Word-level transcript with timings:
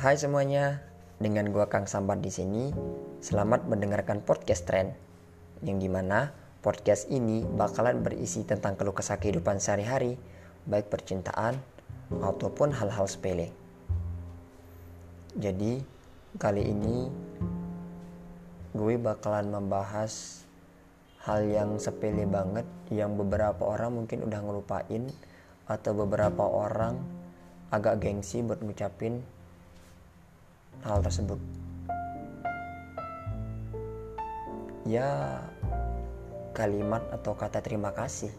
Hai 0.00 0.16
semuanya, 0.16 0.80
dengan 1.20 1.52
gua 1.52 1.68
Kang 1.68 1.84
Sambat 1.84 2.24
di 2.24 2.32
sini. 2.32 2.72
Selamat 3.20 3.68
mendengarkan 3.68 4.24
podcast 4.24 4.64
Trend, 4.64 4.96
yang 5.60 5.76
di 5.76 5.92
mana 5.92 6.32
podcast 6.64 7.12
ini 7.12 7.44
bakalan 7.44 8.00
berisi 8.00 8.40
tentang 8.48 8.80
keluh 8.80 8.96
kesah 8.96 9.20
kehidupan 9.20 9.60
sehari-hari, 9.60 10.16
baik 10.64 10.88
percintaan 10.88 11.60
ataupun 12.16 12.72
hal-hal 12.72 13.04
sepele. 13.04 13.52
Jadi 15.36 15.84
kali 16.40 16.64
ini 16.64 17.12
gue 18.72 18.94
bakalan 18.96 19.52
membahas 19.52 20.48
hal 21.28 21.44
yang 21.44 21.76
sepele 21.76 22.24
banget 22.24 22.64
yang 22.88 23.20
beberapa 23.20 23.68
orang 23.68 24.00
mungkin 24.00 24.24
udah 24.24 24.40
ngelupain 24.48 25.12
atau 25.68 25.92
beberapa 25.92 26.48
orang 26.48 26.96
agak 27.68 28.00
gengsi 28.00 28.40
buat 28.40 28.64
ngucapin 28.64 29.39
hal 30.84 31.02
tersebut. 31.04 31.40
Ya 34.88 35.40
kalimat 36.56 37.04
atau 37.14 37.36
kata 37.38 37.62
terima 37.62 37.94
kasih 37.94 38.32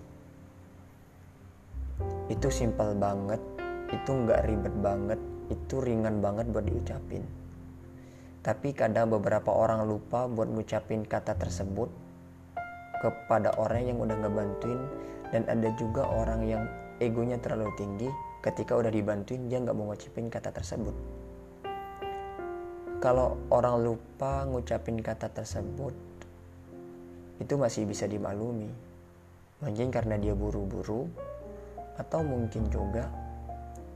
itu 2.32 2.48
simpel 2.48 2.96
banget, 2.96 3.44
itu 3.92 4.12
nggak 4.12 4.48
ribet 4.48 4.76
banget, 4.80 5.20
itu 5.52 5.84
ringan 5.84 6.24
banget 6.24 6.48
buat 6.50 6.64
diucapin. 6.64 7.24
Tapi 8.42 8.74
kadang 8.74 9.12
beberapa 9.12 9.52
orang 9.54 9.86
lupa 9.86 10.26
buat 10.26 10.50
ngucapin 10.50 11.06
kata 11.06 11.38
tersebut 11.38 11.92
kepada 13.04 13.54
orang 13.60 13.92
yang 13.92 13.98
udah 14.02 14.18
ngebantuin 14.18 14.82
dan 15.30 15.46
ada 15.46 15.70
juga 15.78 16.08
orang 16.08 16.42
yang 16.46 16.64
egonya 17.02 17.38
terlalu 17.42 17.70
tinggi 17.78 18.10
ketika 18.42 18.78
udah 18.78 18.90
dibantuin 18.90 19.50
dia 19.50 19.62
nggak 19.62 19.74
mau 19.74 19.90
ngucapin 19.90 20.30
kata 20.30 20.54
tersebut 20.54 20.94
kalau 23.02 23.34
orang 23.50 23.82
lupa 23.82 24.46
ngucapin 24.46 25.02
kata 25.02 25.34
tersebut 25.34 25.90
itu 27.42 27.54
masih 27.58 27.90
bisa 27.90 28.06
dimaklumi. 28.06 28.70
Mungkin 29.66 29.90
karena 29.90 30.22
dia 30.22 30.38
buru-buru 30.38 31.10
atau 31.98 32.22
mungkin 32.22 32.70
juga 32.70 33.10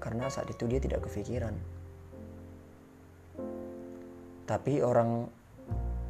karena 0.02 0.26
saat 0.26 0.50
itu 0.50 0.66
dia 0.66 0.82
tidak 0.82 1.06
kepikiran. 1.06 1.54
Tapi 4.50 4.82
orang 4.82 5.30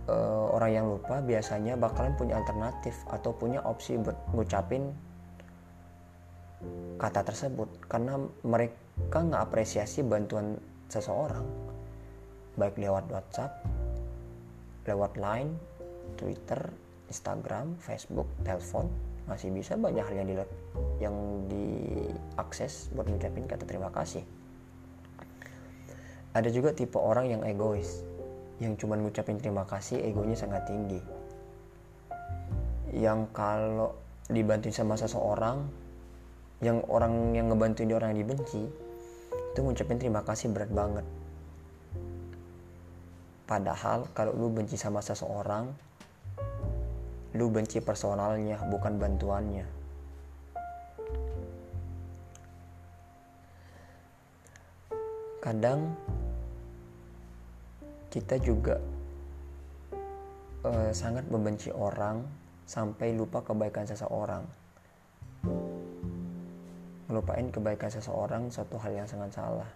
uh, 0.07 0.47
orang 0.55 0.71
yang 0.71 0.87
lupa 0.87 1.19
biasanya 1.19 1.75
bakalan 1.75 2.15
punya 2.15 2.39
alternatif 2.39 2.95
atau 3.11 3.35
punya 3.35 3.59
opsi 3.67 3.99
buat 3.99 4.15
ngucapin 4.31 4.87
kata 6.95 7.27
tersebut. 7.27 7.67
Karena 7.91 8.15
mereka 8.47 9.19
nggak 9.19 9.51
apresiasi 9.51 9.99
bantuan 9.99 10.55
seseorang 10.87 11.64
baik 12.55 12.79
lewat 12.79 13.11
WhatsApp, 13.11 13.63
lewat 14.87 15.19
Line, 15.19 15.51
Twitter, 16.15 16.71
Instagram, 17.11 17.75
Facebook, 17.83 18.27
telepon, 18.47 18.87
masih 19.27 19.51
bisa 19.51 19.75
banyak 19.75 20.05
hal 20.05 20.15
yang 20.15 20.27
di 20.29 20.35
yang 21.01 21.15
diakses 21.51 22.93
buat 22.95 23.09
ngucapin 23.09 23.43
kata 23.49 23.67
terima 23.67 23.91
kasih. 23.91 24.23
Ada 26.35 26.51
juga 26.51 26.75
tipe 26.75 26.99
orang 26.99 27.31
yang 27.31 27.41
egois, 27.43 28.03
yang 28.59 28.75
cuma 28.79 28.99
ngucapin 28.99 29.39
terima 29.39 29.63
kasih 29.67 29.99
egonya 30.03 30.35
sangat 30.35 30.67
tinggi. 30.67 30.99
Yang 32.95 33.27
kalau 33.35 33.95
dibantuin 34.31 34.71
sama 34.71 34.95
seseorang, 34.95 35.67
yang 36.63 36.79
orang 36.87 37.35
yang 37.35 37.51
ngebantuin 37.51 37.91
dia 37.91 37.97
orang 37.99 38.15
yang 38.15 38.27
dibenci, 38.27 38.63
itu 39.51 39.59
ngucapin 39.59 39.99
terima 39.99 40.23
kasih 40.23 40.51
berat 40.51 40.71
banget 40.71 41.03
Padahal 43.45 44.09
kalau 44.17 44.33
lu 44.33 44.49
benci 44.49 44.73
sama 44.73 45.05
seseorang, 45.05 45.69
lu 47.37 47.45
benci 47.53 47.77
personalnya, 47.77 48.57
bukan 48.65 48.97
bantuannya. 48.97 49.65
Kadang 55.45 55.93
kita 58.09 58.41
juga 58.41 58.81
uh, 60.65 60.89
sangat 60.89 61.29
membenci 61.29 61.69
orang 61.69 62.25
sampai 62.65 63.13
lupa 63.13 63.45
kebaikan 63.45 63.85
seseorang. 63.85 64.41
Ngelupain 67.05 67.53
kebaikan 67.53 67.93
seseorang 67.93 68.49
suatu 68.49 68.81
hal 68.81 69.05
yang 69.05 69.05
sangat 69.05 69.37
salah. 69.37 69.69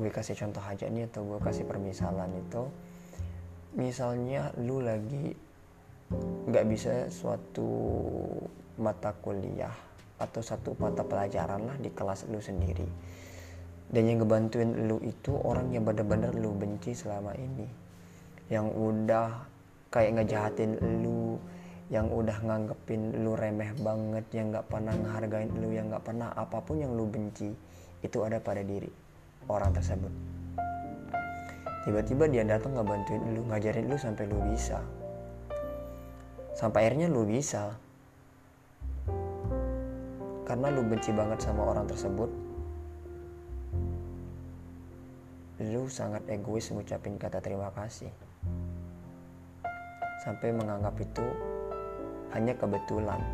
Gue 0.00 0.08
kasih 0.08 0.32
contoh 0.32 0.64
aja 0.64 0.88
nih 0.88 1.04
atau 1.12 1.28
gue 1.28 1.38
kasih 1.44 1.68
permisalan 1.68 2.32
itu. 2.32 2.64
Misalnya 3.76 4.48
lu 4.56 4.80
lagi 4.80 5.36
nggak 6.48 6.66
bisa 6.66 7.12
suatu 7.12 7.68
mata 8.80 9.12
kuliah 9.20 9.76
atau 10.16 10.40
satu 10.40 10.72
mata 10.80 11.04
pelajaran 11.04 11.68
lah 11.68 11.76
di 11.76 11.92
kelas 11.92 12.32
lu 12.32 12.40
sendiri. 12.40 12.88
Dan 13.92 14.08
yang 14.08 14.24
ngebantuin 14.24 14.88
lu 14.88 14.96
itu 15.04 15.36
orang 15.36 15.68
yang 15.68 15.84
bener-bener 15.84 16.32
lu 16.32 16.56
benci 16.56 16.96
selama 16.96 17.36
ini. 17.36 17.68
Yang 18.48 18.66
udah 18.72 19.28
kayak 19.92 20.16
ngejahatin 20.16 20.80
lu 21.04 21.36
yang 21.90 22.06
udah 22.06 22.38
nganggepin 22.40 23.20
lu 23.26 23.34
remeh 23.34 23.74
banget 23.82 24.22
yang 24.30 24.54
nggak 24.54 24.70
pernah 24.70 24.94
ngehargain 24.94 25.50
lu 25.58 25.74
yang 25.74 25.90
nggak 25.90 26.06
pernah 26.06 26.30
apa 26.38 26.62
pun 26.62 26.78
yang 26.78 26.94
lu 26.94 27.10
benci 27.10 27.50
itu 27.98 28.18
ada 28.22 28.38
pada 28.38 28.62
diri 28.62 29.09
orang 29.58 29.74
tersebut. 29.74 30.12
Tiba-tiba 31.80 32.28
dia 32.28 32.44
datang 32.44 32.76
ngebantuin 32.76 33.32
lu 33.32 33.42
ngajarin 33.48 33.88
lu 33.88 33.96
sampai 33.96 34.28
lu 34.28 34.36
bisa. 34.52 34.84
Sampai 36.52 36.84
akhirnya 36.84 37.08
lu 37.08 37.24
bisa. 37.24 37.72
Karena 40.44 40.68
lu 40.68 40.84
benci 40.84 41.08
banget 41.16 41.40
sama 41.40 41.64
orang 41.64 41.88
tersebut. 41.88 42.28
Lu 45.72 45.88
sangat 45.88 46.20
egois 46.28 46.68
ngucapin 46.68 47.16
kata 47.16 47.40
terima 47.40 47.72
kasih. 47.72 48.12
Sampai 50.20 50.52
menganggap 50.52 51.00
itu 51.00 51.24
hanya 52.36 52.52
kebetulan. 52.60 53.24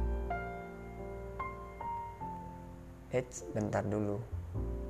Eits, 3.10 3.42
bentar 3.54 3.82
dulu 3.82 4.22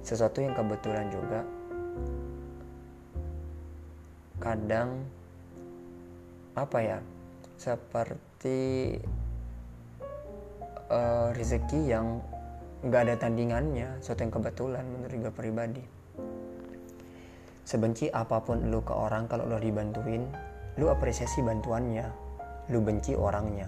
sesuatu 0.07 0.39
yang 0.39 0.55
kebetulan 0.55 1.11
juga. 1.11 1.43
Kadang 4.39 5.03
apa 6.55 6.79
ya 6.79 6.99
seperti 7.59 8.95
uh, 10.87 11.35
rezeki 11.35 11.81
yang 11.91 12.23
nggak 12.87 13.03
ada 13.11 13.15
tandingannya 13.19 13.99
sesuatu 13.99 14.23
yang 14.23 14.35
kebetulan 14.39 14.85
menurut 14.87 15.17
gue 15.27 15.33
pribadi. 15.35 15.83
Sebenci 17.67 18.07
apa 18.15 18.39
pun 18.47 18.71
lu 18.71 18.79
ke 18.87 18.95
orang 18.95 19.27
kalau 19.27 19.51
lo 19.51 19.59
dibantuin 19.59 20.23
lu 20.79 20.87
apresiasi 20.87 21.43
bantuannya 21.43 22.07
lu 22.71 22.79
benci 22.79 23.19
orangnya. 23.19 23.67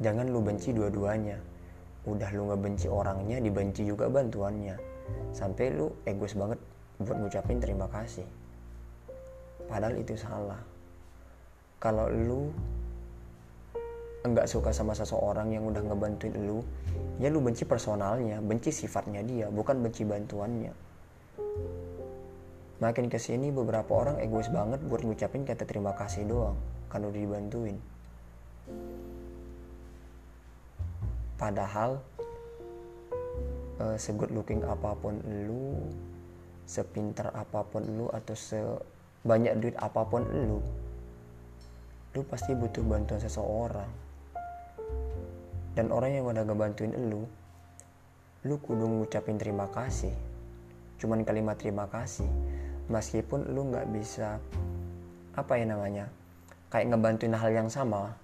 Jangan 0.00 0.32
lu 0.32 0.40
benci 0.40 0.72
dua-duanya 0.72 1.55
udah 2.06 2.30
lu 2.32 2.54
ngebenci 2.54 2.86
orangnya 2.86 3.42
dibenci 3.42 3.82
juga 3.82 4.06
bantuannya. 4.06 4.78
Sampai 5.34 5.74
lu 5.74 5.90
egois 6.06 6.38
banget 6.38 6.58
buat 7.02 7.18
ngucapin 7.18 7.58
terima 7.58 7.90
kasih. 7.90 8.24
Padahal 9.66 9.98
itu 9.98 10.14
salah. 10.14 10.62
Kalau 11.82 12.06
lu 12.08 12.48
enggak 14.22 14.46
suka 14.50 14.74
sama 14.74 14.94
seseorang 14.94 15.54
yang 15.54 15.66
udah 15.70 15.82
ngebantuin 15.86 16.34
lu 16.34 16.58
ya 17.22 17.30
lu 17.30 17.38
benci 17.38 17.62
personalnya 17.62 18.42
benci 18.42 18.74
sifatnya 18.74 19.22
dia 19.22 19.46
bukan 19.50 19.82
benci 19.82 20.02
bantuannya. 20.02 20.72
Makin 22.76 23.06
ke 23.08 23.16
sini 23.16 23.48
beberapa 23.50 23.88
orang 23.96 24.20
egois 24.20 24.52
banget 24.52 24.82
buat 24.84 25.00
ngucapin 25.00 25.46
kata 25.46 25.64
terima 25.64 25.94
kasih 25.94 26.28
doang 26.28 26.58
kan 26.90 27.02
udah 27.02 27.18
dibantuin 27.18 27.76
padahal 31.36 32.00
uh, 33.80 33.96
segood 33.96 34.32
looking 34.32 34.64
apa 34.64 34.96
pun 34.96 35.20
lu 35.24 35.78
sepintar 36.66 37.30
apa 37.30 37.62
pun 37.62 37.86
lu 37.86 38.10
atau 38.10 38.34
sebanyak 38.34 39.54
duit 39.62 39.76
apa 39.78 40.02
pun 40.02 40.26
lu 40.26 40.58
lu 42.16 42.20
pasti 42.24 42.56
butuh 42.56 42.80
bantuan 42.80 43.20
seseorang. 43.20 43.92
Dan 45.76 45.92
orang 45.92 46.16
yang 46.16 46.24
udah 46.24 46.48
ngebantuin 46.48 46.96
lu 46.96 47.28
lu 48.48 48.56
kudu 48.64 48.88
ngucapin 48.88 49.36
terima 49.36 49.68
kasih. 49.68 50.16
Cuman 50.96 51.28
kalimat 51.28 51.60
terima 51.60 51.84
kasih 51.92 52.24
meskipun 52.86 53.50
lu 53.50 53.74
nggak 53.74 53.86
bisa 53.90 54.38
apa 55.34 55.52
ya 55.58 55.66
namanya 55.66 56.06
kayak 56.70 56.94
ngebantuin 56.94 57.34
hal 57.34 57.50
yang 57.50 57.68
sama 57.68 58.14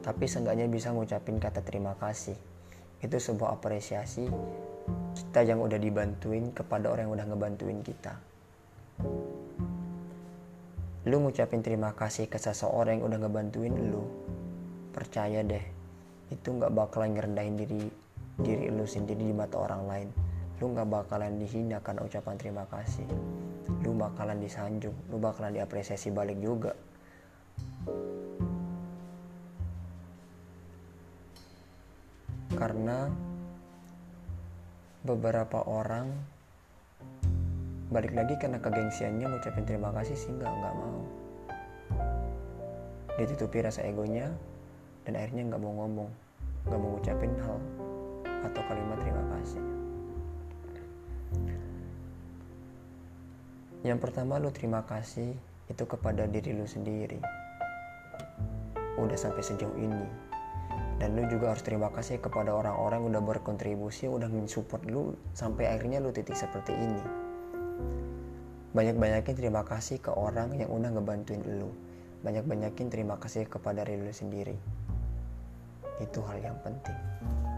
tapi 0.00 0.24
seenggaknya 0.24 0.64
bisa 0.66 0.92
ngucapin 0.92 1.36
kata 1.36 1.60
terima 1.60 1.92
kasih. 2.00 2.36
Itu 3.00 3.16
sebuah 3.16 3.60
apresiasi 3.60 4.28
kita 5.16 5.40
yang 5.44 5.60
udah 5.60 5.76
dibantuin 5.76 6.52
kepada 6.52 6.88
orang 6.92 7.08
yang 7.08 7.14
udah 7.16 7.26
ngebantuin 7.32 7.80
kita. 7.84 8.12
Lu 11.08 11.16
ngucapin 11.24 11.64
terima 11.64 11.96
kasih 11.96 12.28
ke 12.28 12.36
seseorang 12.36 13.00
yang 13.00 13.08
udah 13.08 13.18
ngebantuin 13.24 13.72
lu 13.72 14.04
percaya 14.92 15.40
deh 15.40 15.64
itu 16.28 16.48
nggak 16.50 16.74
bakalan 16.74 17.16
ngerendahin 17.16 17.56
diri 17.56 17.82
diri 18.40 18.68
lu 18.68 18.84
sendiri 18.84 19.24
di 19.24 19.32
mata 19.32 19.56
orang 19.60 19.82
lain. 19.88 20.08
Lu 20.60 20.72
nggak 20.76 20.88
bakalan 20.88 21.40
dihina 21.40 21.80
karena 21.80 22.04
ucapan 22.04 22.36
terima 22.36 22.64
kasih. 22.68 23.08
Lu 23.80 23.96
bakalan 23.96 24.40
disanjung 24.40 24.92
lu 25.08 25.16
bakalan 25.16 25.56
diapresiasi 25.56 26.12
balik 26.12 26.36
juga 26.40 26.76
karena 32.60 33.08
beberapa 35.00 35.64
orang 35.64 36.12
balik 37.88 38.12
lagi 38.12 38.36
karena 38.36 38.60
kegengsiannya 38.60 39.32
ngucapin 39.32 39.64
terima 39.64 39.88
kasih 39.96 40.12
sih 40.12 40.28
nggak 40.28 40.52
nggak 40.52 40.74
mau. 40.76 41.00
Dia 43.16 43.26
tutupi 43.32 43.64
rasa 43.64 43.80
egonya 43.88 44.28
dan 45.08 45.16
akhirnya 45.16 45.48
nggak 45.48 45.60
mau 45.64 45.72
ngomong 45.72 46.10
nggak 46.68 46.78
mau 46.84 46.90
ngucapin 47.00 47.32
hal 47.40 47.58
atau 48.44 48.62
kalimat 48.68 48.98
terima 49.00 49.24
kasih. 49.32 49.64
Yang 53.88 53.98
pertama 54.04 54.36
lu 54.36 54.52
terima 54.52 54.84
kasih 54.84 55.32
itu 55.72 55.84
kepada 55.88 56.28
diri 56.28 56.52
lu 56.52 56.68
sendiri. 56.68 57.24
Udah 59.00 59.16
sampai 59.16 59.40
sejauh 59.40 59.80
ini 59.80 60.29
dan 61.00 61.16
lu 61.16 61.24
juga 61.32 61.56
harus 61.56 61.64
terima 61.64 61.88
kasih 61.88 62.20
kepada 62.20 62.52
orang-orang 62.52 63.00
yang 63.00 63.08
udah 63.16 63.22
berkontribusi 63.24 64.04
udah 64.04 64.28
mensupport 64.28 64.84
lu 64.84 65.16
sampai 65.32 65.72
akhirnya 65.72 65.96
lu 65.96 66.12
titik 66.12 66.36
seperti 66.36 66.76
ini. 66.76 67.02
Banyak-banyakin 68.76 69.34
terima 69.34 69.64
kasih 69.64 69.98
ke 69.98 70.12
orang 70.12 70.52
yang 70.54 70.68
udah 70.68 70.92
ngebantuin 70.92 71.40
lu. 71.40 71.72
Banyak-banyakin 72.20 72.86
terima 72.92 73.16
kasih 73.16 73.48
kepada 73.48 73.82
diri 73.82 74.04
lu 74.04 74.12
sendiri. 74.12 74.54
Itu 76.04 76.20
hal 76.28 76.44
yang 76.44 76.60
penting 76.60 77.49